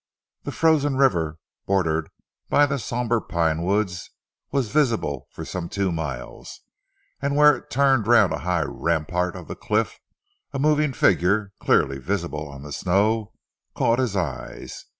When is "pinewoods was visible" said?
3.21-5.27